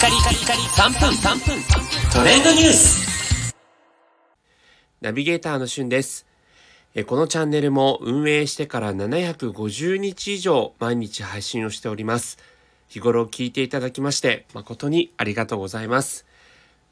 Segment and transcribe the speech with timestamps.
[0.00, 1.62] カリカリカリ3分3分
[2.10, 3.54] トレンドニュース
[5.02, 6.26] ナビゲーターのしゅんです。
[6.94, 12.38] えこのチャンネルも運営してから750日以上毎日配信をしております。
[12.88, 16.24] 日頃聞いていただきまして誠にありがとうございます。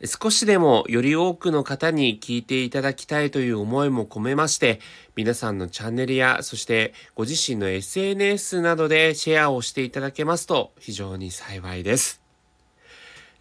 [0.04, 4.80] 少しでもより多くの方に聞いていただきたいという思いも込めまして、
[5.16, 12.27] 皆さんのチャンネルや、そしてご自身の SNS などでシェアをしていただけますと非常に幸いです。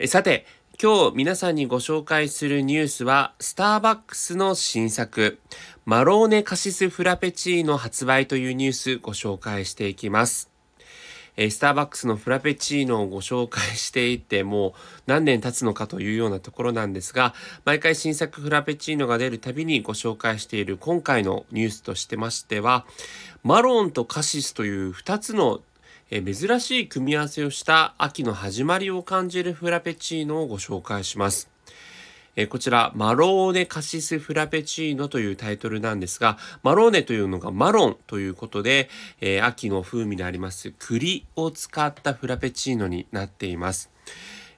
[0.05, 0.45] さて、
[0.79, 5.39] 今日皆さんにご紹介するニュースは、スターバックスの新作、
[5.85, 10.51] マローネカシスフラペチーノ発売というニュースご紹介していきます。
[11.35, 14.73] スターバックスのフラペチーノをご紹介していてもう
[15.05, 22.87] 何年経つのかというようなところなんですが毎回新作フラペチーノが出るたびにご紹介している今回のニュースとしてましては
[23.43, 25.61] マロンとカシスという2つの
[26.09, 31.49] え珍しい組み合わせをした秋の始まりを感じるフラペチーノをご紹介します。
[32.37, 43.89] えこちら、マローネカシスフラペチーノというタイトルなんですが、マローネというのがマロンということで、え秋の風味であります栗を使ったフラペチーノになっています。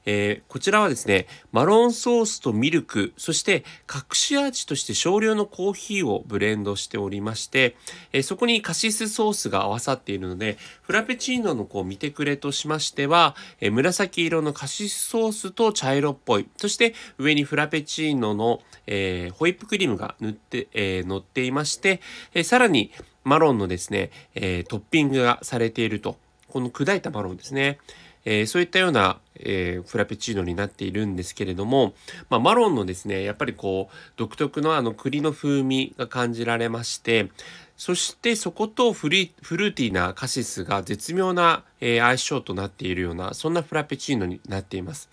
[0.05, 7.75] えーこちらはですね、マロンソースとミルク、そして隠し味として少量のコーヒーをブレンドしておりまして、
[8.13, 22.01] えーそこにカシスソースが合わさっているので、フラペチーノのこう見てくれとしましては、えー紫色のカシスソースと茶色っぽい、そして上にフラペチーノの、えホイップクリームが塗って、え乗っていまして、
[22.33, 22.91] えさらに
[23.23, 26.17] マロンのですね、えトッピングがされていると。
[26.49, 27.77] この砕いたマロンですね。
[28.25, 31.93] えーそういったような、えーフラペチーノになっているんですけれども、
[32.29, 37.29] まあ、マロンのですねやっぱりこう独特のあの栗の風味が感じられまして
[37.77, 45.09] そしてそことフリフルーティーなカシスが絶妙な、えー相性となっているようなそんなフラペチーノになっています。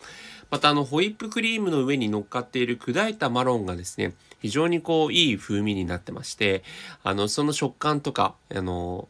[0.50, 6.62] またあのホイップクリームの上に乗っかっている砕いたマロンがですね非常にこういい風味になってまして
[7.02, 9.08] あのその食感とかあの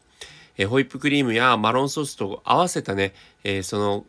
[0.57, 3.13] えホイップクリームやマロンソースと合わせたね、
[3.43, 4.05] えその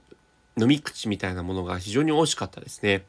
[0.60, 3.04] 飲み口みたいなものが非常に美味しかったですね。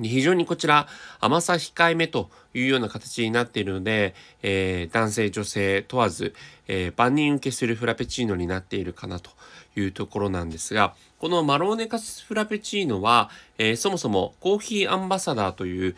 [0.00, 0.86] 非常にこちら
[1.18, 6.34] 甘さ控えめというような形になっているので、えー男性女性問わず、
[6.68, 9.30] えー万人受けするフラペチーノになっているかなと
[9.76, 15.96] いうところなんですがこのマローネカスフラペチーノは、えーそもそもコーヒーアンバサダーという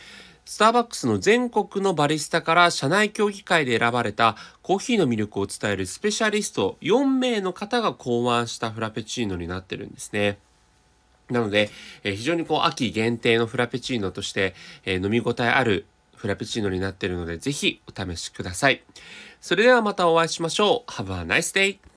[0.51, 10.39] スターバックスの全国のバリスタから社内協議会で選ばれたコーヒーの魅力を伝えるスペシャリスト4名の方が考案したフラペチーノになってるんですね。
[11.31, 11.71] なので、
[12.03, 18.83] えー非常にこう秋限定のフラペチーノとして、えー飲み応えあるフラペチーノになってるので、ぜひお試しください。
[19.41, 20.91] それではまたお会いしましょう。
[20.91, 21.79] Have a nice day!